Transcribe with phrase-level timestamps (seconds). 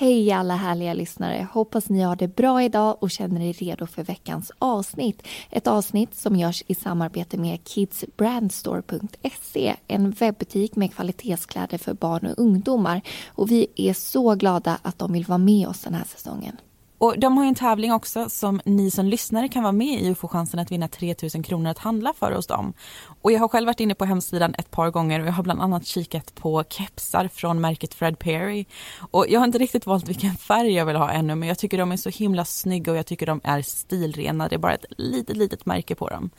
[0.00, 1.48] Hej alla härliga lyssnare!
[1.52, 5.22] Hoppas ni har det bra idag och känner er redo för veckans avsnitt.
[5.50, 12.38] Ett avsnitt som görs i samarbete med kidsbrandstore.se, en webbutik med kvalitetskläder för barn och
[12.38, 13.00] ungdomar.
[13.26, 16.56] Och vi är så glada att de vill vara med oss den här säsongen.
[16.98, 20.18] Och de har en tävling också som ni som lyssnare kan vara med i och
[20.18, 22.72] få chansen att vinna 3000 kronor att handla för hos dem.
[23.22, 25.62] Och jag har själv varit inne på hemsidan ett par gånger och jag har bland
[25.62, 28.64] annat kikat på kepsar från märket Fred Perry.
[29.10, 31.78] Och jag har inte riktigt valt vilken färg jag vill ha ännu men jag tycker
[31.78, 34.48] de är så himla snygga och jag tycker de är stilrena.
[34.48, 36.30] Det är bara ett litet, litet märke på dem.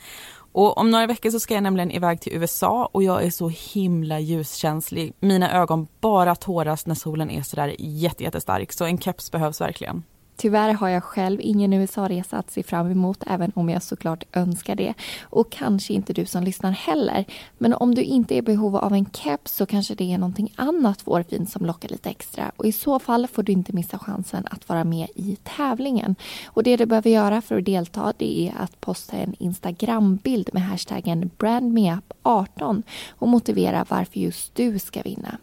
[0.52, 3.48] Och om några veckor så ska jag nämligen iväg till USA och jag är så
[3.48, 5.12] himla ljuskänslig.
[5.20, 10.02] Mina ögon bara tåras när solen är sådär jättestark så en keps behövs verkligen.
[10.40, 14.74] Tyvärr har jag själv ingen USA-resa att se fram emot, även om jag såklart önskar
[14.74, 14.94] det.
[15.22, 17.24] Och kanske inte du som lyssnar heller.
[17.58, 20.52] Men om du inte är i behov av en keps så kanske det är någonting
[20.56, 22.52] annat vårfint som lockar lite extra.
[22.56, 26.16] Och i så fall får du inte missa chansen att vara med i tävlingen.
[26.46, 30.62] Och det du behöver göra för att delta det är att posta en Instagram-bild med
[30.62, 35.38] hashtaggen brandmeup18 och motivera varför just du ska vinna.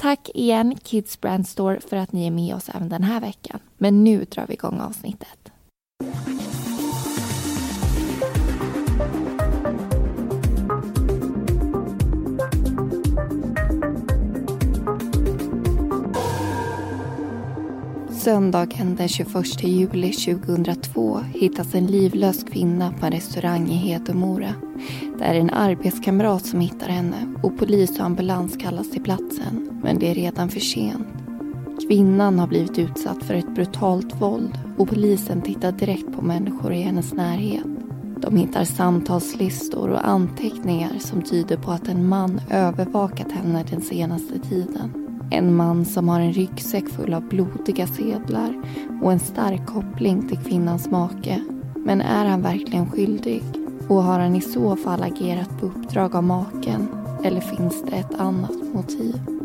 [0.00, 3.60] Tack igen Kids Brand Store för att ni är med oss även den här veckan.
[3.78, 5.52] Men nu drar vi igång avsnittet.
[18.10, 24.54] Söndagen den 21 juli 2002 hittas en livlös kvinna på en restaurang i Hedemora.
[25.18, 29.98] Det är en arbetskamrat som hittar henne och polis och ambulans kallas till platsen, men
[29.98, 31.06] det är redan för sent.
[31.88, 36.82] Kvinnan har blivit utsatt för ett brutalt våld och polisen tittar direkt på människor i
[36.82, 37.66] hennes närhet.
[38.16, 44.38] De hittar samtalslistor och anteckningar som tyder på att en man övervakat henne den senaste
[44.38, 45.18] tiden.
[45.30, 48.62] En man som har en ryggsäck full av blodiga sedlar
[49.02, 51.42] och en stark koppling till kvinnans make.
[51.76, 53.42] Men är han verkligen skyldig?
[53.88, 56.88] Och har han i så fall agerat på uppdrag av maken?
[57.24, 59.39] Eller finns det ett annat motiv?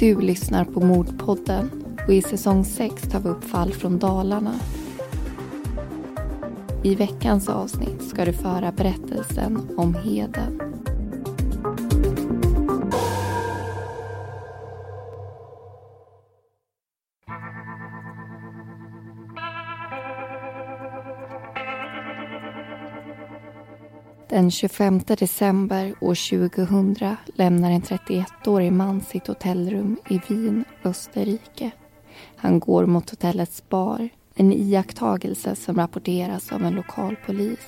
[0.00, 1.70] Du lyssnar på Mordpodden
[2.06, 4.54] och i säsong 6 tar vi upp fall från Dalarna
[6.82, 10.69] i veckans avsnitt ska du föra berättelsen om Heden.
[24.40, 26.14] Den 25 december år
[26.48, 31.70] 2000 lämnar en 31-årig man sitt hotellrum i Wien, Österrike.
[32.36, 37.58] Han går mot hotellets bar en iakttagelse som rapporteras av en lokal polis.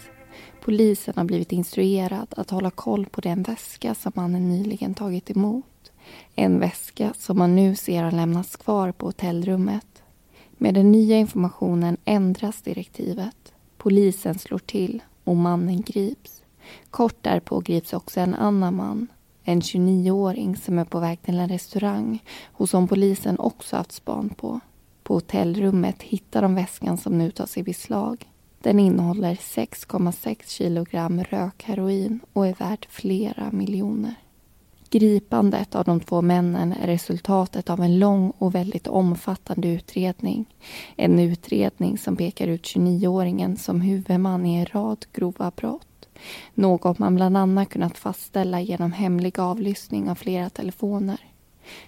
[0.60, 5.92] Polisen har blivit instruerad att hålla koll på den väska som mannen nyligen tagit emot.
[6.34, 10.02] En väska som man nu ser har lämnats kvar på hotellrummet.
[10.50, 13.52] Med den nya informationen ändras direktivet.
[13.78, 16.41] Polisen slår till och mannen grips.
[16.90, 19.06] Kort därpå grips också en annan man.
[19.44, 22.22] En 29-åring som är på väg till en restaurang
[22.52, 24.60] och som polisen också haft span på.
[25.02, 28.28] På hotellrummet hittar de väskan som nu tas i beslag.
[28.60, 34.14] Den innehåller 6,6 kilogram rökheroin och är värd flera miljoner.
[34.92, 40.44] Gripandet av de två männen är resultatet av en lång och väldigt omfattande utredning.
[40.96, 45.86] En utredning som pekar ut 29-åringen som huvudman i en rad grova brott.
[46.54, 51.20] Något man bland annat kunnat fastställa genom hemlig avlyssning av flera telefoner.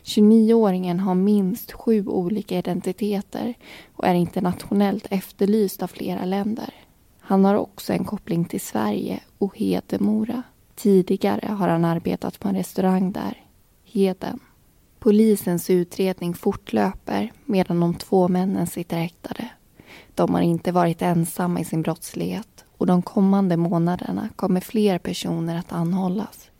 [0.02, 3.54] 29-åringen har minst sju olika identiteter
[3.94, 6.74] och är internationellt efterlyst av flera länder.
[7.20, 10.42] Han har också en koppling till Sverige och Hedemora.
[10.74, 13.44] Tidigare har han arbetat på en restaurang där,
[13.84, 14.40] Heden.
[14.98, 19.48] Polisens utredning fortlöper medan de två männen sitter häktade.
[20.14, 25.58] De har inte varit ensamma i sin brottslighet och de kommande månaderna kommer fler personer
[25.58, 26.50] att anhållas.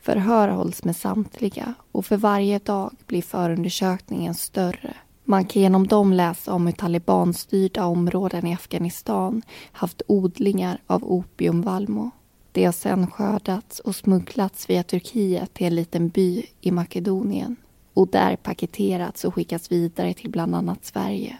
[0.00, 4.94] Förhör hålls med samtliga och för varje dag blir förundersökningen större.
[5.24, 9.42] Man kan genom dem läsa om hur talibanstyrda områden i Afghanistan
[9.72, 12.10] haft odlingar av opiumvallmo.
[12.52, 17.56] Det har sedan skördats och smugglats via Turkiet till en liten by i Makedonien
[17.94, 21.38] och där paketerats och skickats vidare till bland annat Sverige.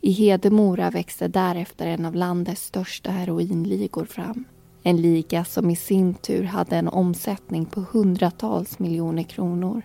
[0.00, 4.44] I Hedemora växte därefter en av landets största heroinligor fram.
[4.82, 9.82] En liga som i sin tur hade en omsättning på hundratals miljoner kronor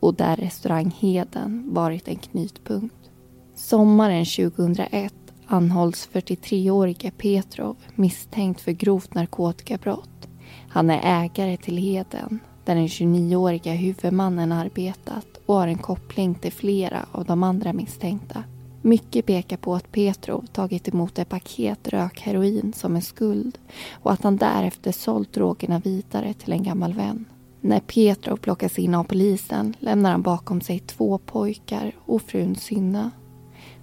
[0.00, 3.10] och där restaurang Heden varit en knutpunkt.
[3.54, 5.14] Sommaren 2001
[5.46, 10.28] anhålls 43-årige Petrov misstänkt för grovt narkotikabrott.
[10.68, 16.52] Han är ägare till Heden, där den 29-åriga huvudmannen arbetat och har en koppling till
[16.52, 18.44] flera av de andra misstänkta.
[18.82, 23.58] Mycket pekar på att Petrov tagit emot ett paket rökheroin som en skuld
[23.92, 27.24] och att han därefter sålt drogerna vidare till en gammal vän.
[27.60, 33.10] När Petrov plockas in av polisen lämnar han bakom sig två pojkar och frun Synna.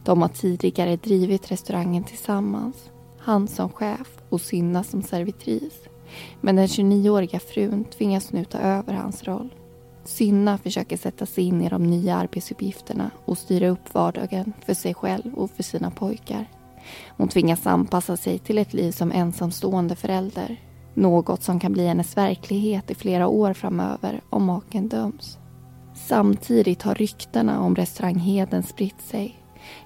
[0.04, 2.76] De har tidigare drivit restaurangen tillsammans.
[3.20, 5.74] Han som chef och Synna som servitris.
[6.42, 9.54] Men den 29-åriga frun tvingas nu ta över hans roll.
[10.06, 14.94] Synna försöker sätta sig in i de nya arbetsuppgifterna och styra upp vardagen för sig
[14.94, 16.50] själv och för sina pojkar.
[17.18, 20.62] Hon tvingas anpassa sig till ett liv som ensamstående förälder.
[20.94, 25.38] Något som kan bli hennes verklighet i flera år framöver om maken döms.
[25.96, 29.42] Samtidigt har ryktena om restaurang Heden spritt sig.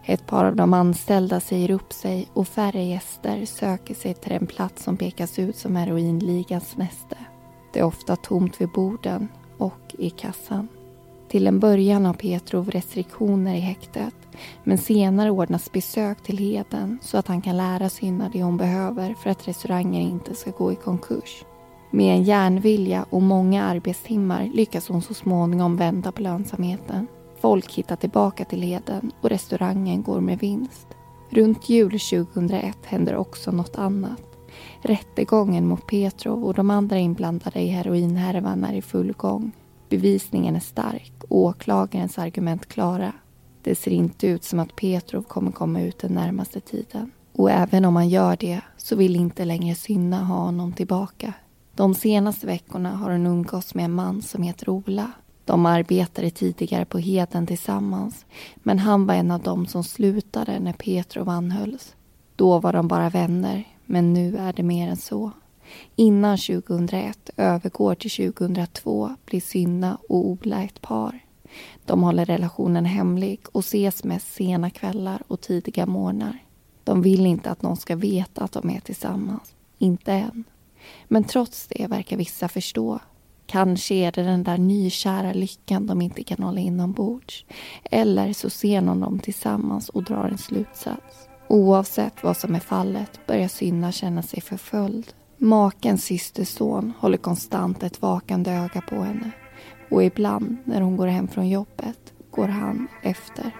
[0.06, 4.48] Ett par av de anställda säger upp sig och färre gäster söker sig till den
[4.48, 7.18] plats som pekas ut som heroinligans näste.
[7.74, 9.28] Det är ofta tomt vid borden
[9.60, 10.68] och i kassan.
[11.30, 14.14] Till en början har Petrov restriktioner i häktet
[14.64, 19.14] men senare ordnas besök till Heden så att han kan lära Synna det hon behöver
[19.14, 21.46] för att restaurangen inte ska gå i konkurs.
[21.92, 27.08] Med en järnvilja och många arbetstimmar lyckas hon så småningom vända på lönsamheten.
[27.42, 30.88] Folk hittar tillbaka till Heden och restaurangen går med vinst.
[31.30, 34.29] Runt jul 2001 händer också något annat.
[34.82, 39.52] Rättegången mot Petrov och de andra inblandade i heroinhärvan är i full gång.
[39.90, 43.14] Bevisningen är stark och åklagarens argument klara.
[43.62, 47.12] Det ser inte ut som att Petrov kommer komma ut den närmaste tiden.
[47.36, 51.34] Och även om han gör det så vill inte längre Synna ha honom tillbaka.
[51.76, 55.12] De senaste veckorna har hon umgåtts med en man som heter Ola.
[55.46, 60.74] De arbetade tidigare på Heden tillsammans men han var en av dem som slutade när
[60.74, 61.96] Petrov anhölls.
[62.36, 65.32] Då var de bara vänner men nu är det mer än så.
[65.96, 71.20] Innan 2001 övergår till 2002 blir Synna och Ola ett par.
[71.86, 76.44] De håller relationen hemlig och ses mest sena kvällar och tidiga morgnar.
[76.84, 79.56] De vill inte att någon ska veta att de är tillsammans.
[79.78, 80.44] Inte än.
[81.08, 83.00] Men trots det verkar vissa förstå.
[83.46, 87.46] Kanske är det den där nykära lyckan de inte kan hålla inombords.
[87.84, 91.29] Eller så ser någon dem tillsammans och drar en slutsats.
[91.52, 95.14] Oavsett vad som är fallet börjar Synna känna sig förföljd.
[95.38, 99.32] Makens systerson håller konstant ett vakande öga på henne.
[99.92, 103.52] Och ibland när hon går hem från jobbet går han efter.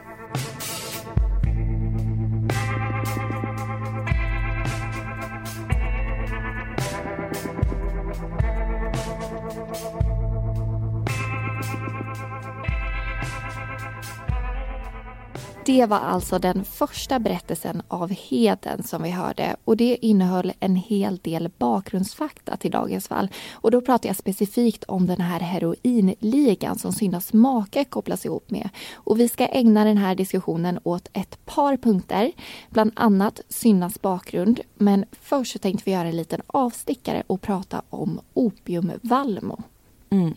[15.70, 20.76] Det var alltså den första berättelsen av Heden som vi hörde och det innehöll en
[20.76, 23.30] hel del bakgrundsfakta till dagens fall.
[23.52, 28.70] Och då pratar jag specifikt om den här heroinligan som Synnas make kopplas ihop med.
[28.94, 32.32] Och vi ska ägna den här diskussionen åt ett par punkter,
[32.70, 34.60] bland annat Synnas bakgrund.
[34.76, 39.64] Men först så tänkte vi göra en liten avstickare och prata om opiumvalmo.
[40.10, 40.36] Mm.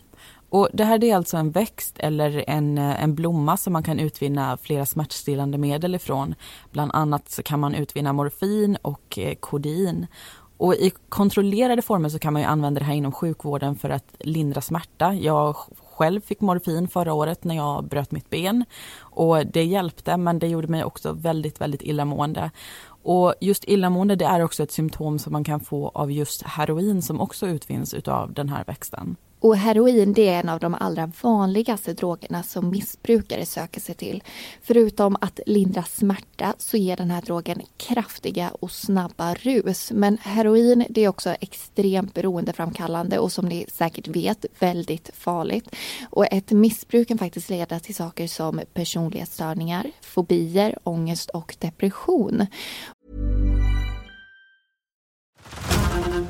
[0.53, 3.99] Och det här är alltså en växt eller en, eh, en blomma som man kan
[3.99, 6.35] utvinna flera smärtstillande medel ifrån.
[6.71, 10.07] Bland annat så kan man utvinna morfin och eh, kodein.
[10.57, 14.61] Och i kontrollerade former så kan man använda det här inom sjukvården för att lindra
[14.61, 15.13] smärta.
[15.13, 15.55] Jag
[15.93, 18.65] själv fick morfin förra året när jag bröt mitt ben
[18.99, 22.51] och det hjälpte men det gjorde mig också väldigt, väldigt illamående.
[23.03, 27.01] Och just illamående det är också ett symptom som man kan få av just heroin
[27.01, 29.15] som också utvinns utav den här växten.
[29.43, 34.23] Och heroin det är en av de allra vanligaste drogerna som missbrukare söker sig till.
[34.61, 39.91] Förutom att lindra smärta så ger den här drogen kraftiga och snabba rus.
[39.91, 45.75] Men heroin det är också extremt beroendeframkallande och som ni säkert vet väldigt farligt.
[46.09, 52.45] Och ett missbruk kan faktiskt leda till saker som personlighetsstörningar, fobier, ångest och depression.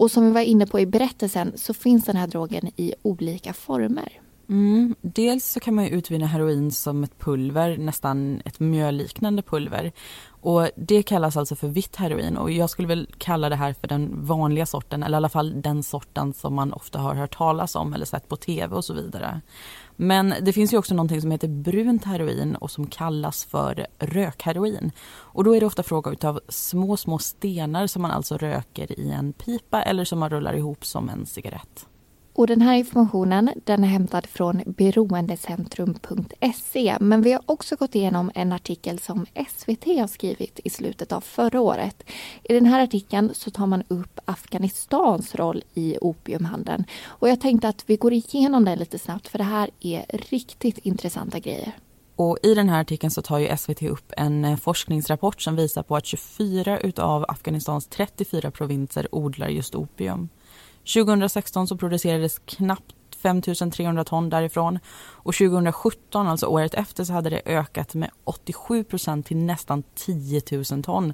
[0.00, 3.52] Och som vi var inne på i berättelsen så finns den här drogen i olika
[3.52, 4.20] former.
[4.48, 4.94] Mm.
[5.00, 9.92] Dels så kan man ju utvinna heroin som ett pulver, nästan ett mjölliknande pulver.
[10.28, 13.88] Och det kallas alltså för vitt heroin och jag skulle väl kalla det här för
[13.88, 17.74] den vanliga sorten eller i alla fall den sorten som man ofta har hört talas
[17.74, 19.40] om eller sett på tv och så vidare.
[20.02, 24.92] Men det finns ju också någonting som heter brunt heroin och som kallas för rökheroin.
[25.10, 29.10] Och då är det ofta fråga utav små, små stenar som man alltså röker i
[29.10, 31.86] en pipa eller som man rullar ihop som en cigarett.
[32.32, 38.30] Och den här informationen den är hämtad från beroendecentrum.se men vi har också gått igenom
[38.34, 42.02] en artikel som SVT har skrivit i slutet av förra året.
[42.42, 47.68] I den här artikeln så tar man upp Afghanistans roll i opiumhandeln och jag tänkte
[47.68, 51.72] att vi går igenom den lite snabbt för det här är riktigt intressanta grejer.
[52.16, 55.82] Och I den här artikeln så tar ju SVT upp en eh, forskningsrapport som visar
[55.82, 60.28] på att 24 utav Afghanistans 34 provinser odlar just opium.
[60.92, 64.78] 2016 så producerades knappt 5 300 ton därifrån
[65.10, 70.42] och 2017, alltså året efter, så hade det ökat med 87 procent till nästan 10
[70.70, 71.12] 000 ton.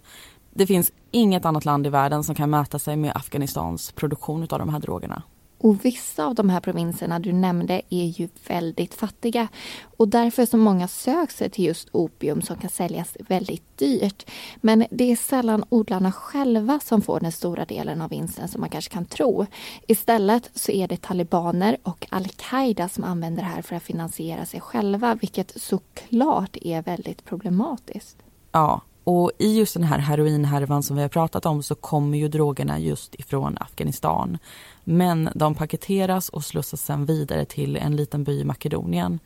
[0.54, 4.58] Det finns inget annat land i världen som kan mäta sig med Afghanistans produktion av
[4.58, 5.22] de här drogerna.
[5.58, 9.48] Och vissa av de här provinserna du nämnde är ju väldigt fattiga
[9.96, 14.30] och därför så många söker sig till just opium som kan säljas väldigt dyrt.
[14.56, 18.70] Men det är sällan odlarna själva som får den stora delen av vinsten som man
[18.70, 19.46] kanske kan tro.
[19.86, 24.60] Istället så är det talibaner och al-Qaida som använder det här för att finansiera sig
[24.60, 28.16] själva vilket såklart är väldigt problematiskt.
[28.52, 32.28] Ja, och i just den här heroinhärvan som vi har pratat om så kommer ju
[32.28, 34.38] drogerna just ifrån Afghanistan.
[34.84, 39.20] Men de paketeras och slussas sen vidare till en liten by i Makedonien.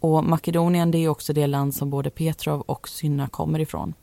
[0.00, 3.94] Och Makedonien det är också det land som både Petrov och Synna kommer ifrån.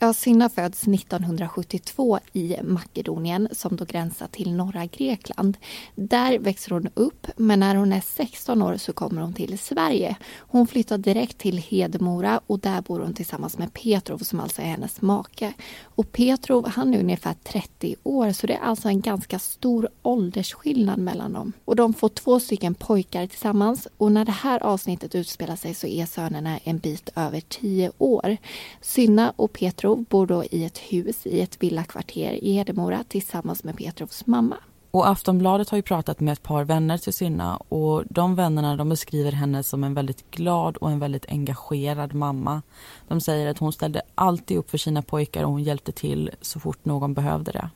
[0.00, 5.56] Ja, Synna föds 1972 i Makedonien som då gränsar till norra Grekland.
[5.94, 10.16] Där växer hon upp, men när hon är 16 år så kommer hon till Sverige.
[10.38, 14.66] Hon flyttar direkt till Hedemora och där bor hon tillsammans med Petrov som alltså är
[14.66, 15.52] hennes make.
[15.82, 20.98] Och Petrov han är ungefär 30 år så det är alltså en ganska stor åldersskillnad
[20.98, 21.52] mellan dem.
[21.64, 25.86] Och de får två stycken pojkar tillsammans och när det här avsnittet utspelar sig så
[25.86, 28.36] är sönerna en bit över 10 år.
[28.80, 33.64] Synna och Petrov Petrov bor då i ett hus i ett villakvarter i Hedemora tillsammans
[33.64, 34.56] med Petrovs mamma.
[34.90, 38.88] Och Aftonbladet har ju pratat med ett par vänner till Synna och de vännerna de
[38.88, 42.62] beskriver henne som en väldigt glad och en väldigt engagerad mamma.
[43.08, 46.60] De säger att hon ställde alltid upp för sina pojkar och hon hjälpte till så
[46.60, 47.70] fort någon behövde det.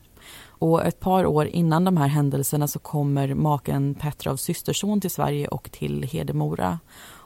[0.46, 5.48] Och ett par år innan de här händelserna så kommer maken Petrovs systerson till Sverige
[5.48, 6.78] och till Hedemora.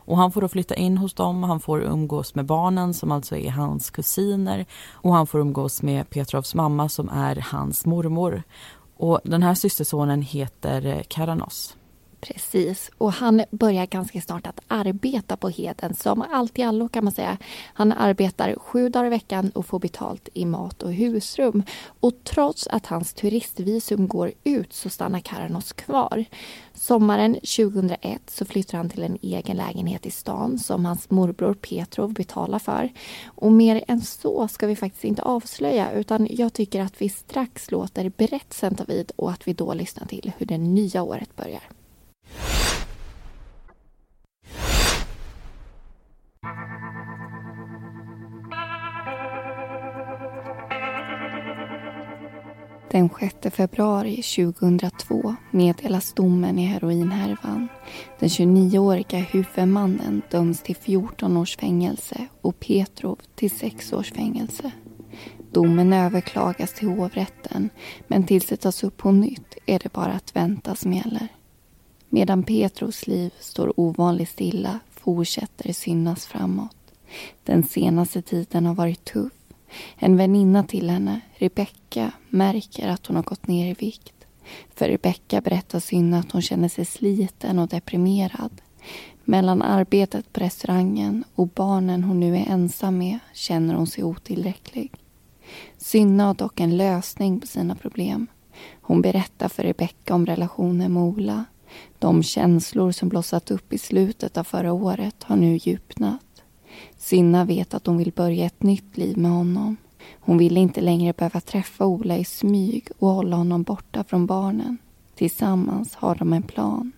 [0.04, 3.37] Och han får då flytta in hos dem, han får umgås med barnen som alltså
[3.37, 8.42] är hans kusiner och han får umgås med Petrovs mamma som är hans mormor.
[8.96, 11.76] Och den här systersonen heter eh, Karanos.
[12.26, 17.04] Precis, och han börjar ganska snart att arbeta på Heden som allt i allo kan
[17.04, 17.38] man säga.
[17.74, 21.62] Han arbetar sju dagar i veckan och får betalt i mat och husrum.
[22.00, 26.24] Och trots att hans turistvisum går ut så stannar Karanos kvar.
[26.74, 32.12] Sommaren 2001 så flyttar han till en egen lägenhet i stan som hans morbror Petrov
[32.12, 32.92] betalar för.
[33.26, 37.70] Och mer än så ska vi faktiskt inte avslöja utan jag tycker att vi strax
[37.70, 41.62] låter berättelsen ta vid och att vi då lyssnar till hur det nya året börjar.
[52.94, 57.68] Den 6 februari 2002 meddelas domen i heroinhärvan.
[58.18, 64.70] Den 29-åriga huvudmannen döms till 14 års fängelse och Petrov till 6 års fängelse.
[65.52, 67.70] Domen överklagas till hovrätten
[68.06, 71.28] men tills det tas upp på nytt är det bara att vänta som gäller.
[72.14, 76.76] Medan Petros liv står ovanligt stilla fortsätter det synas framåt.
[77.44, 79.33] Den senaste tiden har varit tuff.
[79.97, 84.26] En väninna till henne, Rebecka, märker att hon har gått ner i vikt.
[84.75, 88.61] För Rebecka berättar Synne att hon känner sig sliten och deprimerad.
[89.25, 94.92] Mellan arbetet på restaurangen och barnen hon nu är ensam med känner hon sig otillräcklig.
[95.78, 98.26] Synna har dock en lösning på sina problem.
[98.80, 101.44] Hon berättar för Rebecka om relationen med Ola.
[101.98, 106.42] De känslor som blossat upp i slutet av förra året har nu djupnat.
[106.96, 109.76] Sinna vet att hon vill börja ett nytt liv med honom.
[110.20, 114.78] Hon vill inte längre behöva träffa Ola i smyg och hålla honom borta från barnen.
[115.14, 116.92] Tillsammans har de en plan.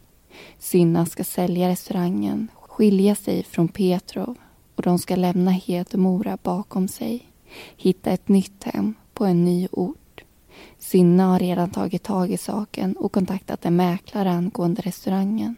[0.59, 4.37] Sinna ska sälja restaurangen, skilja sig från Petrov
[4.75, 7.31] och de ska lämna Hedemora bakom sig.
[7.77, 10.06] Hitta ett nytt hem på en ny ort.
[10.87, 15.57] Sinna har redan tagit tag i saken och kontaktat en mäklare angående restaurangen.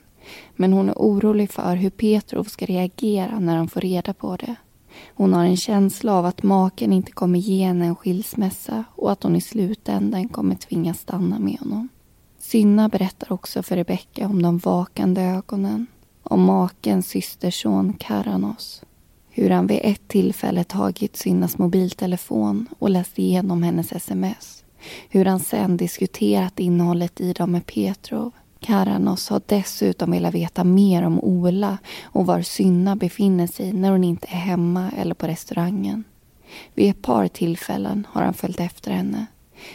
[0.56, 4.54] Men hon är orolig för hur Petrov ska reagera när han får reda på det.
[5.14, 9.22] Hon har en känsla av att maken inte kommer ge henne en skilsmässa och att
[9.22, 11.88] hon i slutändan kommer tvingas stanna med honom.
[12.38, 15.86] Synna berättar också för Rebecka om de vakande ögonen,
[16.22, 18.82] om makens systerson Karanos.
[19.30, 24.64] Hur han vid ett tillfälle tagit Synnas mobiltelefon och läst igenom hennes sms.
[25.08, 28.32] Hur han sen diskuterat innehållet i dem med Petrov.
[28.60, 34.04] Karanos har dessutom velat veta mer om Ola och var Synna befinner sig när hon
[34.04, 36.04] inte är hemma eller på restaurangen.
[36.74, 39.26] Vid ett par tillfällen har han följt efter henne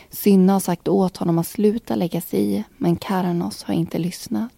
[0.10, 4.52] Synna har sagt åt honom att sluta lägga sig i, men Karanos har inte lyssnat.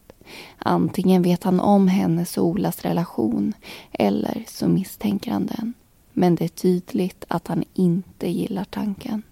[0.57, 3.53] Antingen vet han om hennes och Olas relation
[3.91, 5.73] eller så misstänker han den.
[6.13, 9.23] Men det är tydligt att han inte gillar tanken.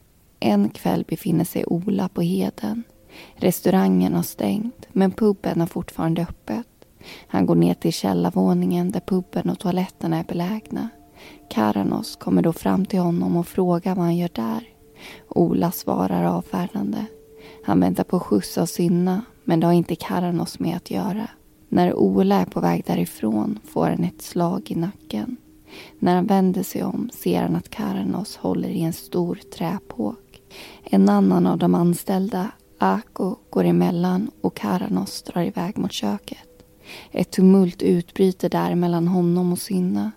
[0.46, 2.84] En kväll befinner sig Ola på Heden.
[3.36, 6.68] Restaurangen har stängt, men puben har fortfarande öppet.
[7.28, 10.90] Han går ner till källarvåningen där puben och toaletterna är belägna.
[11.50, 14.64] Karanos kommer då fram till honom och frågar vad han gör där.
[15.30, 17.06] Ola svarar avfärdande.
[17.66, 21.28] Han väntar på skjuts av Synna, men det har inte Karanos med att göra.
[21.70, 25.38] När Ola är på väg därifrån får han ett slag i nacken.
[26.00, 30.18] När han vänder sig om ser han att Karanos håller i en stor träpåk.
[30.83, 36.66] En annan av de anställda, Ako, går emellan och Karanos drar iväg mot köket.
[37.11, 40.11] Ett tumult utbryter där mellan honom och Synna.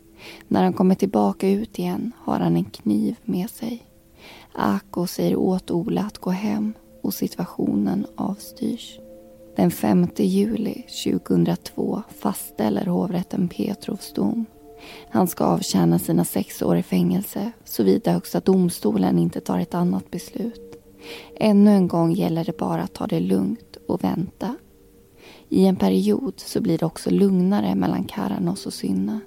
[0.49, 3.87] När han kommer tillbaka ut igen har han en kniv med sig.
[4.53, 6.73] Ako säger åt Ola att gå hem
[7.03, 8.99] och situationen avstyrs.
[9.57, 14.47] Den 5 juli 2002 fastställer hovrätten Petrovs dom.
[15.11, 20.11] Han ska avtjäna sina sex år i fängelse såvida Högsta domstolen inte tar ett annat
[20.11, 20.77] beslut.
[21.37, 24.57] Ännu en gång gäller det bara att ta det lugnt och vänta.
[25.49, 29.21] I en period så blir det också lugnare mellan Karanos och Synna.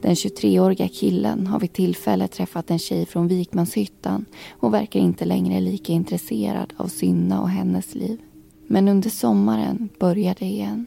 [0.00, 5.60] Den 23-åriga killen har vid tillfälle träffat en tjej från Vikmanshyttan och verkar inte längre
[5.60, 8.20] lika intresserad av Synna och hennes liv.
[8.66, 10.86] Men under sommaren börjar det igen.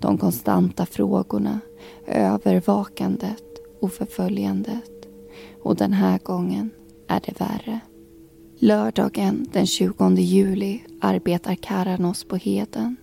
[0.00, 1.60] De konstanta frågorna,
[2.06, 3.44] övervakandet
[3.80, 4.90] och förföljandet.
[5.62, 6.70] Och den här gången
[7.08, 7.80] är det värre.
[8.58, 12.96] Lördagen den 20 juli arbetar Karanos på Heden.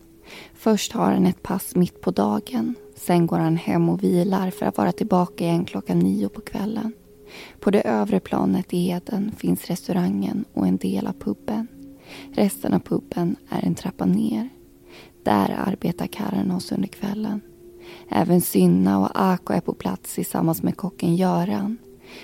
[0.54, 4.66] Först har han ett pass mitt på dagen Sen går han hem och vilar för
[4.66, 6.94] att vara tillbaka igen klockan nio på kvällen.
[7.60, 11.68] På det övre planet i Heden finns restaurangen och en del av puben.
[12.34, 14.50] Resten av puben är en trappa ner.
[15.28, 17.42] Där arbetar Karanos under kvällen.
[18.10, 21.78] Även Synna och Ako är på plats tillsammans med kocken Göran.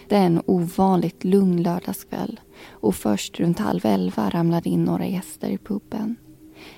[0.10, 2.40] Det är en ovanligt lugn lördagskväll
[2.70, 6.16] och först runt halv elva ramlar in några gäster i puben.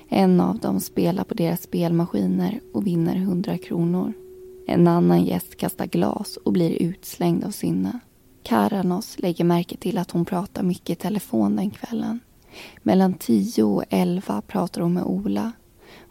[0.08, 4.12] En av dem spelar på deras spelmaskiner och vinner 100 kronor.
[4.66, 8.00] En annan gäst kastar glas och blir utslängd av Synna.
[8.42, 12.20] Karanos lägger märke till att hon pratar mycket i telefon den kvällen.
[12.82, 15.52] Mellan 10 och 11 pratar hon med Ola.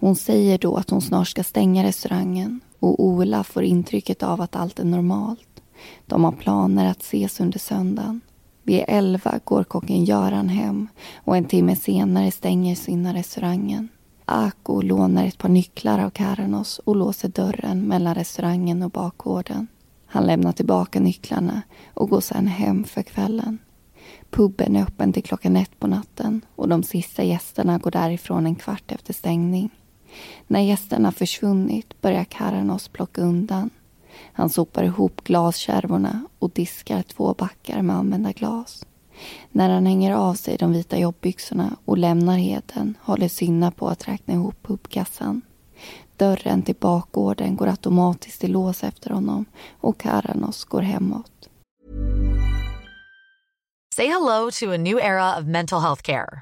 [0.05, 4.55] Hon säger då att hon snart ska stänga restaurangen och Ola får intrycket av att
[4.55, 5.61] allt är normalt.
[6.05, 8.21] De har planer att ses under söndagen.
[8.63, 13.89] Vid elva går kocken Göran hem och en timme senare stänger Synna restaurangen.
[14.25, 19.67] Ako lånar ett par nycklar av Karanos och låser dörren mellan restaurangen och bakgården.
[20.05, 21.61] Han lämnar tillbaka nycklarna
[21.93, 23.57] och går sedan hem för kvällen.
[24.29, 28.55] Puben är öppen till klockan ett på natten och de sista gästerna går därifrån en
[28.55, 29.69] kvart efter stängning.
[30.47, 33.69] När gästerna försvunnit börjar Karanos plocka undan.
[34.33, 38.85] Han sopar ihop glaskärvorna och diskar två backar med använda glas.
[39.51, 44.07] När han hänger av sig de vita jobbbyxorna och lämnar Heden håller Synna på att
[44.07, 45.41] räkna ihop pubkassan.
[46.17, 49.45] Dörren till bakgården går automatiskt i lås efter honom
[49.81, 51.49] och Karanos går hemåt.
[53.95, 56.41] Say hello to a new era of mental health care.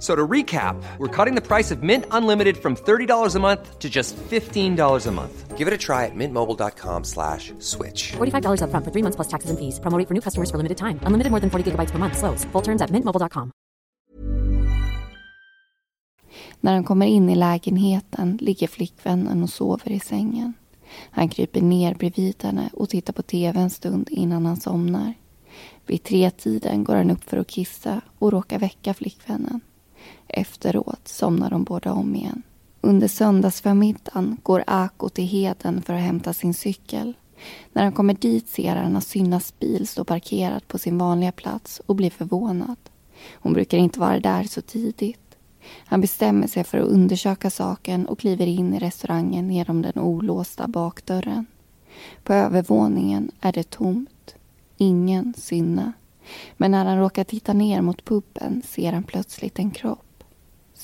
[0.00, 3.90] So to recap, we're cutting the price of Mint Unlimited from $30 a month to
[3.90, 5.58] just $15 a month.
[5.58, 8.12] Give it a try at mintmobile.com slash switch.
[8.12, 9.78] $45 upfront for three months plus taxes and fees.
[9.78, 10.98] Promo for new customers for limited time.
[11.04, 12.16] Unlimited more than 40 gigabytes per month.
[12.16, 12.44] Slows.
[12.52, 13.52] Full terms at mintmobile.com.
[16.60, 20.54] När han kommer in i lägenheten ligger flickvännen och sover i sängen.
[21.10, 25.14] Han kryper ner bredvid henne och tittar på tv en stund innan han somnar.
[25.86, 29.60] Vid tretiden går han upp för att kissa och råkar väcka flickvännen.
[30.30, 32.42] Efteråt somnar de båda om igen.
[32.80, 37.14] Under söndagsförmiddagen går Ako till Heden för att hämta sin cykel.
[37.72, 41.80] När han kommer dit ser han att Synnas bil står parkerad på sin vanliga plats
[41.86, 42.76] och blir förvånad.
[43.34, 45.36] Hon brukar inte vara där så tidigt.
[45.84, 50.68] Han bestämmer sig för att undersöka saken och kliver in i restaurangen genom den olåsta
[50.68, 51.46] bakdörren.
[52.24, 54.34] På övervåningen är det tomt.
[54.76, 55.92] Ingen Synna.
[56.56, 60.09] Men när han råkar titta ner mot puben ser han plötsligt en kropp.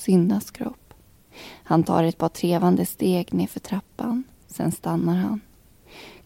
[0.06, 0.94] Syndas kropp.
[1.62, 4.24] Han tar ett par trevande steg nerför trappan.
[4.46, 5.40] Sen stannar han.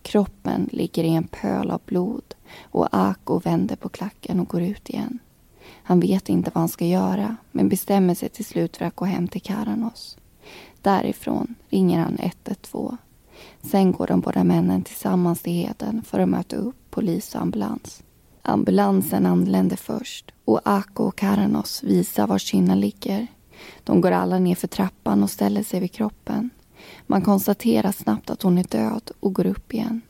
[0.02, 4.90] Kroppen ligger i en pöl av blod och Ako vänder på klacken och går ut
[4.90, 5.18] igen.
[5.82, 9.04] Han vet inte vad han ska göra men bestämmer sig till slut för att gå
[9.04, 10.18] hem till Karanos.
[10.82, 12.96] Därifrån ringer han 112.
[13.62, 18.02] Sen går de båda männen tillsammans till Heden för att möta upp polis och ambulans.
[18.42, 23.26] Ambulansen anländer först och Ako och Karanos visar var Kynna ligger.
[23.84, 26.50] De går alla ner för trappan och ställer sig vid kroppen.
[27.06, 30.00] Man konstaterar snabbt att hon är död och går upp igen.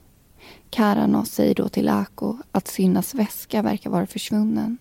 [0.71, 4.79] Karanos säger då till Ako att Synnas väska verkar vara försvunnen.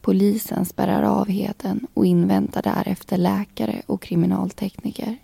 [0.00, 5.16] Polisen spärrar av Heden och inväntar därefter läkare och kriminaltekniker.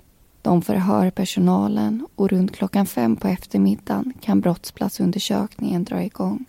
[0.43, 6.45] De förhör personalen och runt klockan fem på eftermiddagen kan brottsplatsundersökningen dra igång.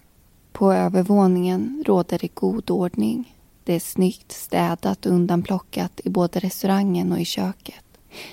[0.51, 3.34] På övervåningen råder det god ordning.
[3.65, 7.83] Det är snyggt städat och undanplockat i både restaurangen och i köket.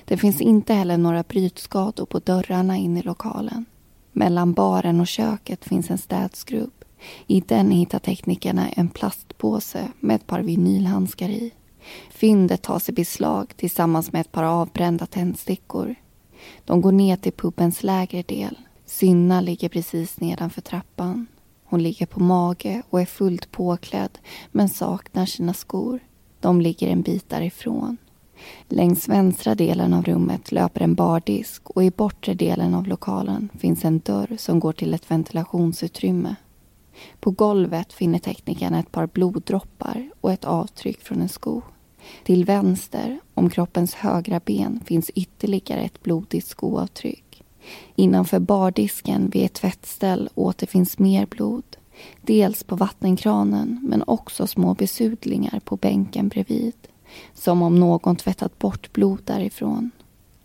[0.04, 3.64] Det finns inte heller några brytskador på dörrarna in i lokalen.
[4.12, 6.72] Mellan baren och köket finns en städskrubb.
[7.26, 11.52] I den hittar teknikerna en plastpåse med ett par vinylhandskar i.
[12.10, 15.94] Fyndet tas i beslag tillsammans med ett par avbrända tändstickor.
[16.64, 18.58] De går ner till pubens lägre del.
[18.86, 21.26] Synna ligger precis nedanför trappan.
[21.72, 24.18] Hon ligger på mage och är fullt påklädd
[24.50, 26.00] men saknar sina skor.
[26.40, 27.96] De ligger en bit därifrån.
[28.68, 33.84] Längs vänstra delen av rummet löper en bardisk och i bortre delen av lokalen finns
[33.84, 36.34] en dörr som går till ett ventilationsutrymme.
[37.20, 41.62] På golvet finner teknikerna ett par bloddroppar och ett avtryck från en sko.
[42.24, 47.31] Till vänster, om kroppens högra ben, finns ytterligare ett blodigt skoavtryck.
[47.94, 51.64] Innanför bardisken vid ett tvättställ återfinns mer blod.
[52.22, 56.74] Dels på vattenkranen, men också små besudlingar på bänken bredvid.
[57.34, 59.90] Som om någon tvättat bort blod därifrån.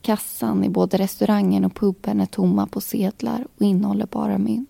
[0.02, 4.70] Kassan i både restaurangen och puben är tomma på sedlar och innehåller bara mynt.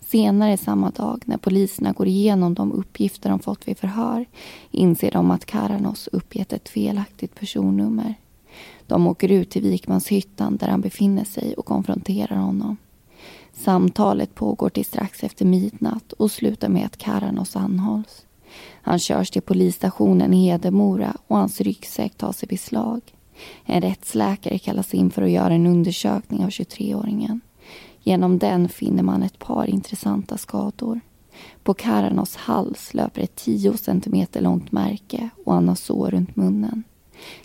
[0.00, 4.26] Senare samma dag, när poliserna går igenom de uppgifter de fått vid förhör
[4.70, 8.14] inser de att Karanos uppgett ett felaktigt personnummer.
[8.86, 12.76] De åker ut till Vikmanshyttan där han befinner sig och konfronterar honom.
[13.52, 18.26] Samtalet pågår till strax efter midnatt och slutar med att Karanos anhålls.
[18.82, 23.00] Han körs till polisstationen i Hedemora och hans ryggsäck tas i beslag.
[23.64, 27.40] En rättsläkare kallas in för att göra en undersökning av 23-åringen.
[28.02, 31.00] Genom den finner man ett par intressanta skador.
[31.62, 36.84] På Karanos hals löper ett 10 centimeter långt märke och han har sår runt munnen.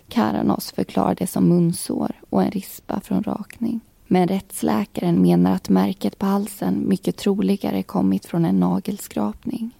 [0.08, 3.80] Karanos förklarar det som munsår och en rispa från rakning.
[4.06, 9.70] Men rättsläkaren menar att märket på halsen mycket troligare kommit från en nagelskrapning.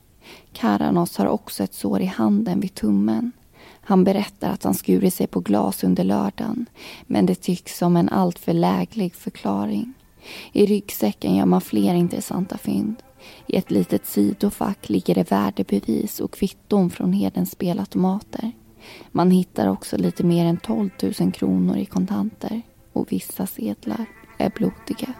[0.52, 3.32] Karanos har också ett sår i handen vid tummen.
[3.80, 6.66] Han berättar att han skurit sig på glas under lördagen
[7.06, 9.94] men det tycks som en alltför läglig förklaring.
[10.52, 12.96] I ryggsäcken gör man fler intressanta fynd.
[13.46, 18.52] I ett litet sidofack ligger det värdebevis och kvitton från Hedens spelautomater.
[19.12, 20.90] Man hittar också lite mer än 12
[21.20, 24.06] 000 kronor i kontanter och vissa sedlar
[24.38, 25.14] är blodiga.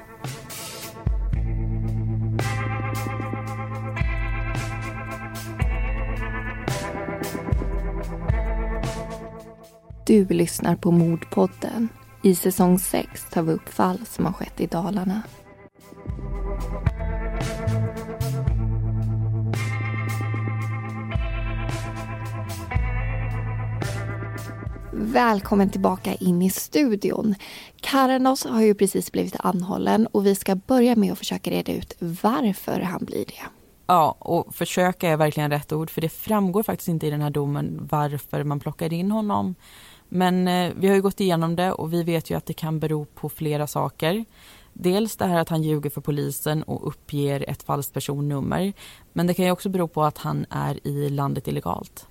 [10.07, 11.89] Du lyssnar på Mordpodden.
[12.23, 15.23] I säsong 6 tar vi upp fall som har skett i Dalarna.
[24.95, 27.35] Välkommen tillbaka in i studion.
[27.81, 31.97] Karanos har ju precis blivit anhållen och vi ska börja med att försöka reda ut
[31.99, 33.43] varför han blir det.
[33.87, 37.31] Ja, och försöka är verkligen rätt ord för det framgår faktiskt inte i den här
[37.31, 39.55] domen varför man plockade in honom.
[40.09, 42.79] Men eh, vi har ju gått igenom det och vi vet ju att det kan
[42.79, 44.25] bero på flera saker.
[44.73, 48.73] Dels det här att han ljuger för polisen och uppger ett falskt personnummer.
[49.13, 52.07] Men det kan ju också bero på att han är i landet illegalt.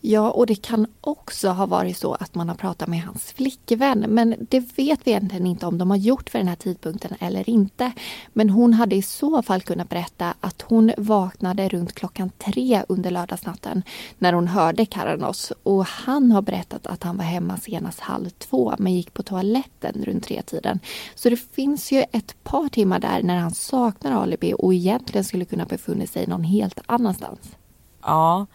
[0.00, 3.98] Ja, och det kan också ha varit så att man har pratat med hans flickvän.
[4.08, 7.50] Men det vet vi egentligen inte om de har gjort för den här tidpunkten eller
[7.50, 7.92] inte.
[8.32, 13.10] Men hon hade i så fall kunnat berätta att hon vaknade runt klockan tre under
[13.10, 13.82] lördagsnatten
[14.18, 15.52] när hon hörde Karanos.
[15.62, 20.04] Och han har berättat att han var hemma senast halv två men gick på toaletten
[20.06, 20.80] runt tre-tiden.
[21.14, 25.44] Så det finns ju ett par timmar där när han saknar alibi och egentligen skulle
[25.44, 27.56] kunna befunnit sig någon helt annanstans.
[28.02, 28.46] Ja,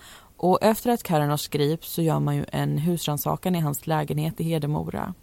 [0.41, 4.43] och efter att Karanos grips så gör man ju en husrannsakan i hans lägenhet i
[4.43, 5.13] Hedemora.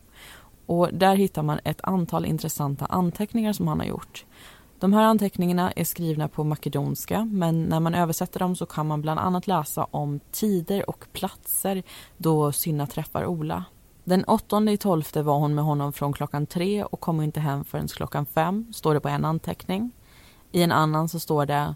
[0.67, 4.25] Och där hittar man ett antal intressanta anteckningar som han har gjort.
[4.79, 9.03] De här anteckningarna är skrivna på makedonska men när man översätter dem så kan man
[9.03, 11.83] bland annat läsa om tider och platser
[12.17, 13.65] då Synna träffar Ola.
[14.05, 17.65] Den 8 i 12 var hon med honom från klockan tre och kom inte hem
[17.65, 19.91] förrän klockan fem, står det på en anteckning.
[20.53, 21.75] I en annan så står det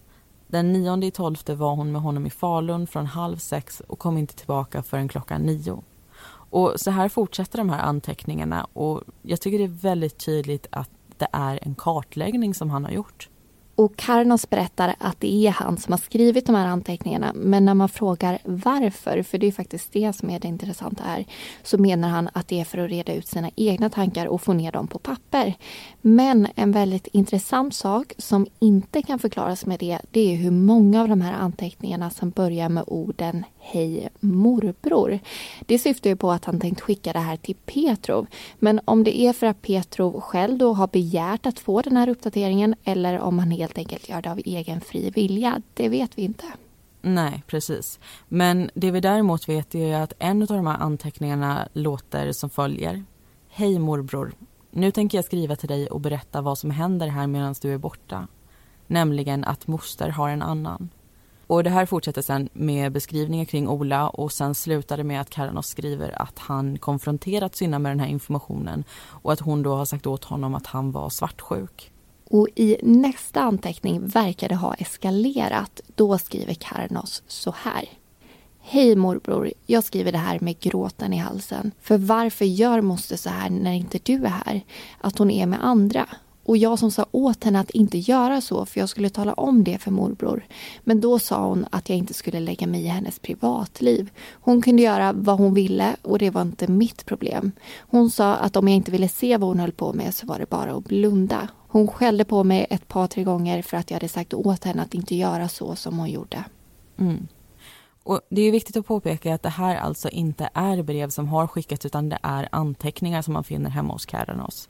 [0.53, 4.19] den 9 i 12 var hon med honom i Falun från halv sex och kom
[4.19, 5.83] inte tillbaka förrän klockan nio.
[6.51, 10.91] Och så här fortsätter de här anteckningarna och jag tycker det är väldigt tydligt att
[11.19, 13.29] det är en kartläggning som han har gjort.
[13.83, 17.33] Och Karnos berättar att det är han som har skrivit de här anteckningarna.
[17.35, 21.25] Men när man frågar varför, för det är faktiskt det som är det intressanta här,
[21.63, 24.53] så menar han att det är för att reda ut sina egna tankar och få
[24.53, 25.55] ner dem på papper.
[26.01, 31.03] Men en väldigt intressant sak som inte kan förklaras med det, det är hur många
[31.03, 35.19] av de här anteckningarna som börjar med orden Hej morbror.
[35.67, 38.27] Det syftar ju på att han tänkt skicka det här till Petrov.
[38.59, 42.09] Men om det är för att Petrov själv då har begärt att få den här
[42.09, 46.23] uppdateringen eller om han helt enkelt gör det av egen fri vilja, det vet vi
[46.23, 46.45] inte.
[47.03, 47.99] Nej, precis.
[48.29, 53.05] Men det vi däremot vet är att en av de här anteckningarna låter som följer.
[53.49, 54.33] Hej morbror.
[54.71, 57.79] Nu tänker jag skriva till dig och berätta vad som händer här medan du är
[57.79, 58.29] borta.
[58.87, 60.89] Nämligen att moster har en annan.
[61.53, 65.31] Och det här fortsätter sen med beskrivningar kring Ola och sen slutar det med att
[65.31, 69.85] Karanos skriver att han konfronterat Synna med den här informationen och att hon då har
[69.85, 71.93] sagt åt honom att han var svartsjuk.
[72.31, 75.81] Och i nästa anteckning verkar det ha eskalerat.
[75.95, 77.89] Då skriver Karanos så här.
[78.61, 81.73] Hej morbror, jag skriver det här med gråten i halsen.
[81.81, 84.61] För varför gör moster så här när inte du är här?
[85.01, 86.09] Att hon är med andra?
[86.45, 89.65] Och jag som sa åt henne att inte göra så för jag skulle tala om
[89.65, 90.45] det för morbror.
[90.85, 94.11] Men då sa hon att jag inte skulle lägga mig i hennes privatliv.
[94.33, 97.53] Hon kunde göra vad hon ville och det var inte mitt problem.
[97.79, 100.39] Hon sa att om jag inte ville se vad hon höll på med så var
[100.39, 101.49] det bara att blunda.
[101.69, 104.83] Hon skällde på mig ett par, tre gånger för att jag hade sagt åt henne
[104.83, 106.45] att inte göra så som hon gjorde.
[106.99, 107.29] Mm.
[108.05, 111.47] Och Det är viktigt att påpeka att det här alltså inte är brev som har
[111.47, 114.69] skickats utan det är anteckningar som man finner hemma hos Karanos.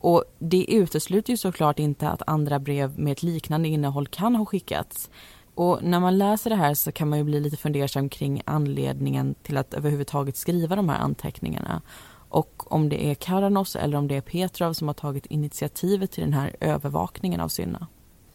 [0.00, 4.46] Och det utesluter ju såklart inte att andra brev med ett liknande innehåll kan ha
[4.46, 5.10] skickats.
[5.54, 9.34] Och när man läser det här så kan man ju bli lite fundersam kring anledningen
[9.42, 11.82] till att överhuvudtaget skriva de här anteckningarna.
[12.28, 16.22] Och om det är Karanos eller om det är Petrov som har tagit initiativet till
[16.22, 17.86] den här övervakningen av Synna.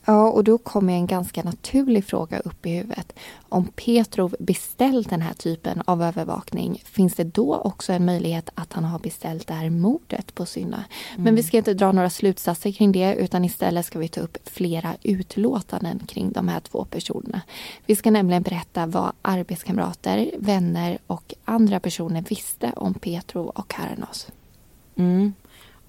[0.06, 3.14] Ja, och då kommer en ganska naturlig fråga upp i huvudet.
[3.50, 8.74] Om Petrov beställt den här typen av övervakning, finns det då också en möjlighet att
[8.74, 10.84] han har beställt det här mordet på Synna?
[11.12, 11.24] Mm.
[11.24, 14.38] Men vi ska inte dra några slutsatser kring det, utan istället ska vi ta upp
[14.44, 17.42] flera utlåtanden kring de här två personerna.
[17.86, 24.28] Vi ska nämligen berätta vad arbetskamrater, vänner och andra personer visste om Petrov och Karanos.
[24.96, 25.34] Mm.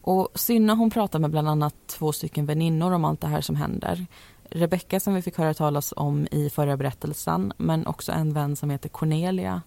[0.06, 3.56] Och Synna hon pratar med bland annat två stycken väninnor om allt det här som
[3.56, 4.06] händer.
[4.50, 8.70] Rebecka som vi fick höra talas om i förra berättelsen men också en vän som
[8.70, 9.62] heter Cornelia.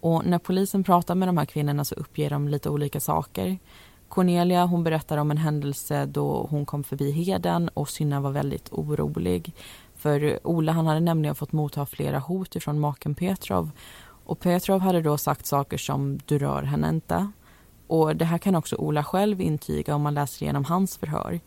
[0.00, 3.58] Och när polisen pratar med de här kvinnorna så uppger de lite olika saker.
[4.08, 8.72] Cornelia hon berättar om en händelse då hon kom förbi Heden och Synna var väldigt
[8.72, 9.54] orolig.
[9.96, 13.70] För Ola han hade nämligen fått motta flera hot ifrån maken Petrov.
[14.24, 17.30] Och Petrov hade då sagt saker som du rör henne inte.
[17.90, 21.40] Och det här kan också Ola själv intyga om man läser igenom hans förhör.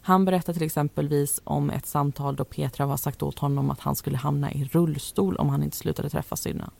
[0.00, 3.96] Han berättar till exempelvis om ett samtal då Petra har sagt åt honom att han
[3.96, 6.70] skulle hamna i rullstol om han inte slutade träffa Synna.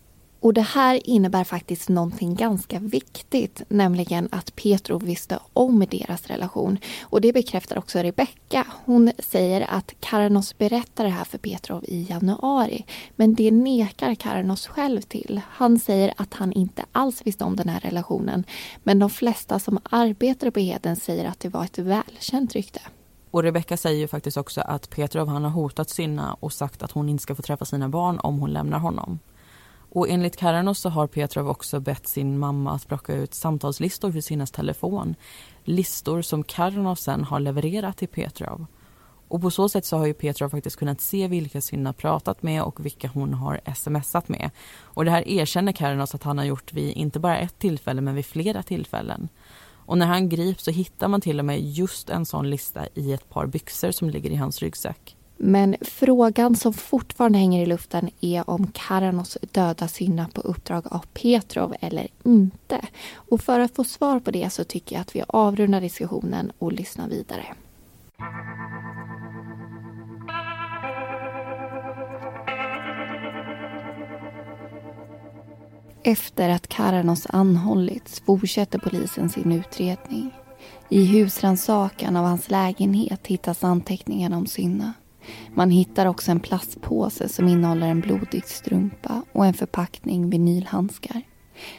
[0.40, 6.79] Och det här innebär faktiskt någonting ganska viktigt, nämligen att Petrov visste om deras relation.
[7.03, 8.66] Och det bekräftar också Rebecka.
[8.85, 12.85] Hon säger att Karanos berättar det här för Petrov i januari.
[13.16, 15.40] Men det nekar Karanos själv till.
[15.48, 18.44] Han säger att han inte alls visste om den här relationen.
[18.83, 22.81] Men de flesta som arbetar på Heden säger att det var ett välkänt rykte.
[23.31, 26.92] Och Rebecka säger ju faktiskt också att Petrov han har hotat Synna och sagt att
[26.92, 29.18] hon inte ska få träffa sina barn om hon lämnar honom.
[29.92, 34.20] Och enligt Karanos så har Petrov också bett sin mamma att plocka ut samtalslistor för
[34.20, 35.14] Sinnas telefon.
[35.64, 38.66] Listor som Karanos sen har levererat till Petrov.
[39.29, 42.62] Och på så sätt så har ju Petrov faktiskt kunnat se vilka Synna pratat med
[42.62, 44.50] och vilka hon har smsat med.
[44.81, 48.14] Och det här erkänner Karanos att han har gjort vid inte bara ett tillfälle men
[48.14, 49.29] vid flera tillfällen.
[49.87, 53.12] Och när han grips så hittar man till och med just en sån lista i
[53.12, 55.16] ett par byxor som ligger i hans ryggsäck.
[55.42, 61.05] Men frågan som fortfarande hänger i luften är om Karanos döda Synna på uppdrag av
[61.12, 62.81] Petrov eller inte.
[63.14, 66.72] Och för att få svar på det så tycker jag att vi avrundar diskussionen och
[66.72, 67.46] lyssnar vidare.
[76.03, 80.31] Efter att Karanos anhållits fortsätter polisen sin utredning.
[80.88, 84.92] I husrannsakan av hans lägenhet hittas anteckningarna om Synna.
[85.54, 91.22] Man hittar också en plastpåse som innehåller en blodig strumpa och en förpackning vinylhandskar.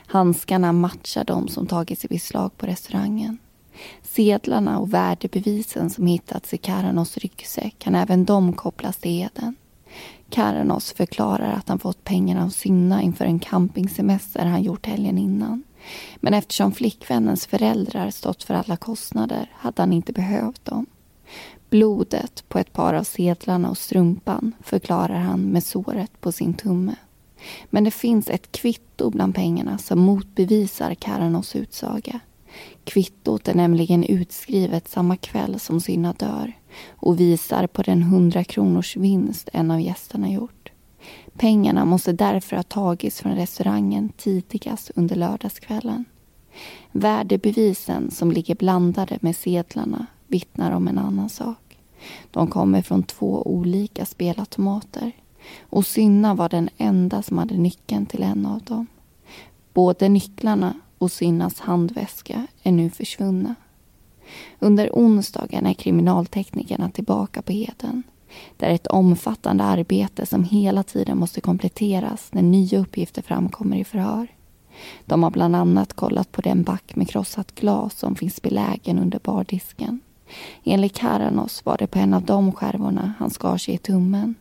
[0.08, 3.38] Handskarna matchar de som tagits i beslag på restaurangen.
[4.02, 9.56] Sedlarna och värdebevisen som hittats i Karanos ryggsäck kan även de kopplas till Eden.
[10.30, 15.64] Karanos förklarar att han fått pengarna av Synna inför en campingsemester han gjort helgen innan.
[16.16, 20.86] Men eftersom flickvännens föräldrar stått för alla kostnader hade han inte behövt dem.
[21.72, 26.96] Blodet på ett par av sedlarna och strumpan förklarar han med såret på sin tumme.
[27.70, 32.20] Men det finns ett kvitto bland pengarna som motbevisar Karanos utsaga.
[32.84, 36.54] Kvittot är nämligen utskrivet samma kväll som Synna dör
[36.90, 40.72] och visar på den 100 kronors vinst en av gästerna gjort.
[41.34, 46.06] Pengarna måste därför ha tagits från restaurangen tidigast under lördagskvällen.
[46.92, 51.78] Värdebevisen som ligger blandade med sedlarna vittnar om en annan sak.
[52.32, 55.12] De kommer från två olika spelautomater
[55.62, 58.88] och Synna var den enda som hade nyckeln till en av dem.
[59.74, 63.56] Både nycklarna och Synnas handväska är nu försvunna.
[64.60, 68.04] Under onsdagen är kriminalteknikerna tillbaka på Heden.
[68.58, 73.84] Det är ett omfattande arbete som hela tiden måste kompletteras när nya uppgifter framkommer i
[73.84, 74.28] förhör.
[75.06, 79.20] De har bland annat kollat på den back med krossat glas som finns belägen under
[79.20, 80.00] bardisken.
[80.64, 84.36] Enligt Karanos var det på en av de skärvorna han skar sig i tummen.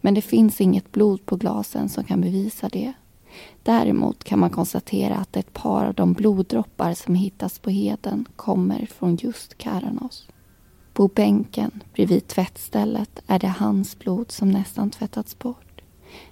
[0.00, 2.92] Men det finns inget blod på glasen som kan bevisa det.
[3.62, 8.86] Däremot kan man konstatera att ett par av de bloddroppar som hittas på heden kommer
[8.86, 10.28] från just Karanos.
[10.92, 15.80] På bänken bredvid tvättstället är det hans blod som nästan tvättats bort.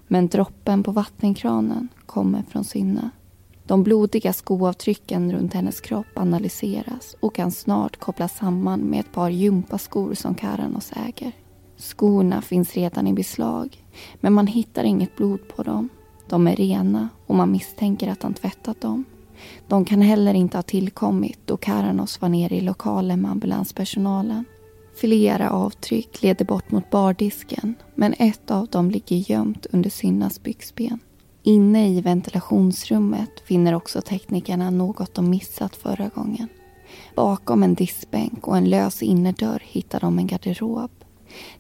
[0.06, 3.10] Men droppen på vattenkranen kommer från Synna.
[3.68, 9.30] De blodiga skoavtrycken runt hennes kropp analyseras och kan snart kopplas samman med ett par
[9.30, 11.32] gympaskor som Karanos äger.
[11.76, 13.84] Skorna finns redan i beslag,
[14.20, 15.88] men man hittar inget blod på dem.
[16.28, 19.04] De är rena och man misstänker att han tvättat dem.
[19.68, 24.44] De kan heller inte ha tillkommit då Karanos var nere i lokalen med ambulanspersonalen.
[25.00, 30.98] Flera avtryck leder bort mot bardisken men ett av dem ligger gömt under Synnas byxben.
[31.48, 36.48] Inne i ventilationsrummet finner också teknikerna något de missat förra gången.
[37.14, 40.90] Bakom en diskbänk och en lös innerdörr hittar de en garderob.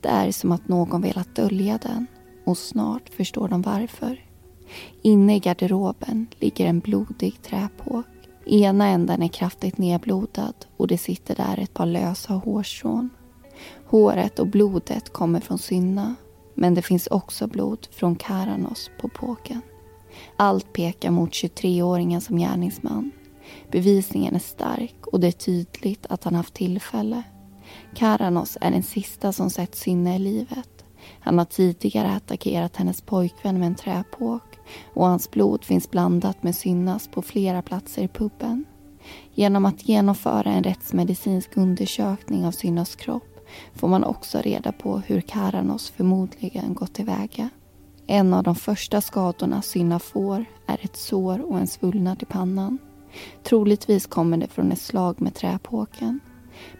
[0.00, 2.06] Det är som att någon velat dölja den
[2.44, 4.24] och snart förstår de varför.
[5.02, 8.06] Inne i garderoben ligger en blodig träpåk.
[8.46, 13.10] Ena änden är kraftigt nedblodad och det sitter där ett par lösa hårstrån.
[13.86, 16.14] Håret och blodet kommer från Synna
[16.54, 19.60] men det finns också blod från Karanos på påken.
[20.36, 23.10] Allt pekar mot 23-åringen som gärningsman.
[23.70, 27.22] Bevisningen är stark och det är tydligt att han haft tillfälle.
[27.94, 30.84] Karanos är den sista som sett Synne i livet.
[31.20, 34.58] Han har tidigare attackerat hennes pojkvän med en träpåk
[34.94, 38.64] och hans blod finns blandat med Synnas på flera platser i puben.
[39.34, 45.20] Genom att genomföra en rättsmedicinsk undersökning av Synnas kropp får man också reda på hur
[45.20, 47.48] Karanos förmodligen gått tillväga.
[48.10, 52.78] En av de första skadorna Synna får är ett sår och en svullnad i pannan.
[53.42, 56.20] Troligtvis kommer det från ett slag med träpåken.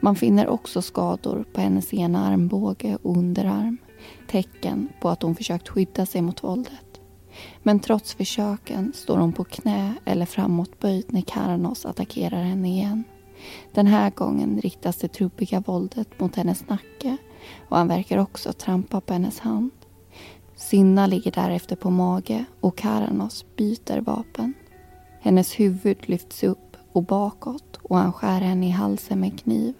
[0.01, 3.79] Man finner också skador på hennes ena armbåge och underarm.
[4.31, 7.01] Tecken på att hon försökt skydda sig mot våldet.
[7.63, 13.05] Men trots försöken står hon på knä eller framåtböjd när Karanos attackerar henne igen.
[13.73, 17.17] Den här gången riktas det trubbiga våldet mot hennes nacke
[17.69, 19.71] och han verkar också trampa på hennes hand.
[20.59, 24.55] Sinna ligger därefter på mage och Karanos byter vapen.
[25.21, 29.75] Hennes huvud lyfts upp och bakåt och han skär henne i halsen med kniv.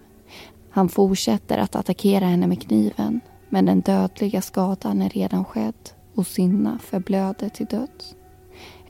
[0.69, 6.27] Han fortsätter att attackera henne med kniven men den dödliga skadan är redan skedd och
[6.27, 8.15] Sinna förblöder till döds.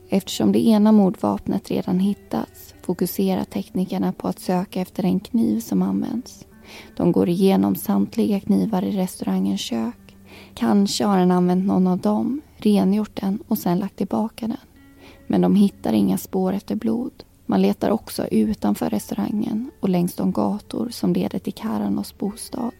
[0.08, 5.82] Eftersom det ena mordvapnet redan hittats fokuserar teknikerna på att söka efter en kniv som
[5.82, 6.46] används.
[6.96, 10.09] De går igenom samtliga knivar i restaurangens kök.
[10.60, 14.56] Kanske har han använt någon av dem, rengjort den och sen lagt tillbaka den.
[15.26, 17.12] Men de hittar inga spår efter blod.
[17.46, 22.72] Man letar också utanför restaurangen och längs de gator som leder till Karanos bostad.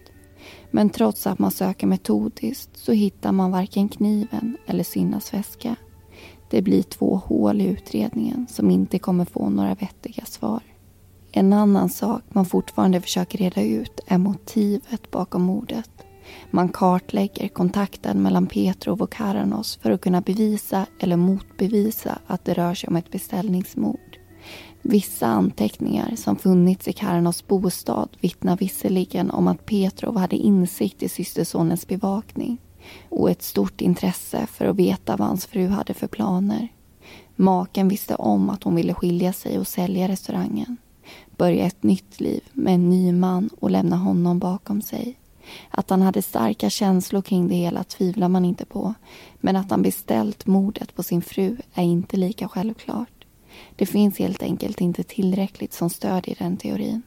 [0.71, 5.75] Men trots att man söker metodiskt så hittar man varken kniven eller Synnas väska.
[6.49, 10.61] Det blir två hål i utredningen som inte kommer få några vettiga svar.
[11.31, 15.89] En annan sak man fortfarande försöker reda ut är motivet bakom mordet.
[16.51, 22.53] Man kartlägger kontakten mellan Petrov och Karanos för att kunna bevisa eller motbevisa att det
[22.53, 24.17] rör sig om ett beställningsmord.
[24.81, 31.09] Vissa anteckningar som funnits i Karanos bostad vittnar visserligen om att Petrov hade insikt i
[31.09, 32.57] systersonens bevakning
[33.09, 36.67] och ett stort intresse för att veta vad hans fru hade för planer.
[37.35, 40.77] Maken visste om att hon ville skilja sig och sälja restaurangen.
[41.37, 45.17] Börja ett nytt liv med en ny man och lämna honom bakom sig.
[45.69, 48.93] Att han hade starka känslor kring det hela tvivlar man inte på.
[49.35, 53.25] Men att han beställt mordet på sin fru är inte lika självklart.
[53.75, 57.01] Det finns helt enkelt inte tillräckligt som stödjer den teorin.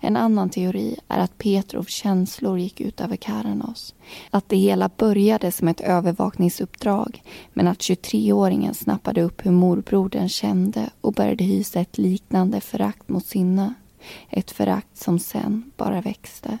[0.00, 3.94] En annan teori är att Petrovs känslor gick ut över Karanos.
[4.30, 10.90] Att det hela började som ett övervakningsuppdrag men att 23-åringen snappade upp hur morbrodern kände
[11.00, 13.74] och började hysa ett liknande förakt mot Sinna.
[14.30, 16.58] Ett förakt som sen bara växte.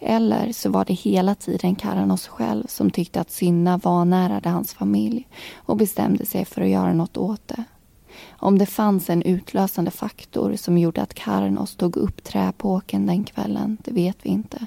[0.00, 5.28] Eller så var det hela tiden Karanos själv som tyckte att Synna vanärade hans familj
[5.56, 7.64] och bestämde sig för att göra något åt det.
[8.30, 13.78] Om det fanns en utlösande faktor som gjorde att Karanos tog upp träpåken den kvällen,
[13.84, 14.66] det vet vi inte.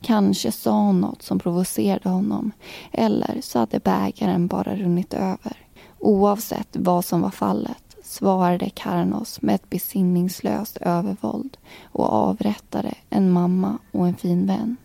[0.00, 2.52] Kanske sa hon något som provocerade honom
[2.92, 5.56] eller så hade bägaren bara runnit över.
[5.98, 13.78] Oavsett vad som var fallet svarade Karnos med ett besinningslöst övervåld och avrättade en mamma
[13.92, 14.76] och en fin vän.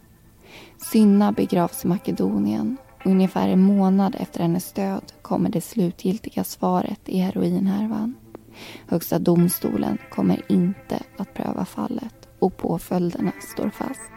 [0.92, 7.00] Synna begravs i Makedonien och ungefär en månad efter hennes död kommer det slutgiltiga svaret
[7.06, 8.16] i heroinhärvan.
[8.88, 14.14] Högsta domstolen kommer inte att pröva fallet och påföljderna står fast.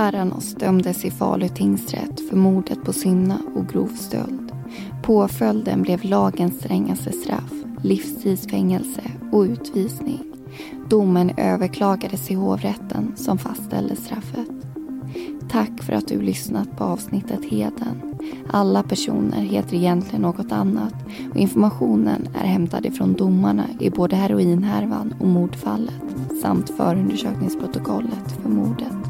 [0.00, 4.52] Karanos dömdes i Falu tingsrätt för mordet på Synna och grov stöld.
[5.02, 10.20] Påföljden blev lagens strängaste straff, livstidsfängelse och utvisning.
[10.88, 14.48] Domen överklagades i hovrätten som fastställde straffet.
[15.50, 18.18] Tack för att du lyssnat på avsnittet Heden.
[18.50, 20.94] Alla personer heter egentligen något annat
[21.30, 26.02] och informationen är hämtad ifrån domarna i både heroinhärvan och mordfallet
[26.42, 29.09] samt förundersökningsprotokollet för mordet.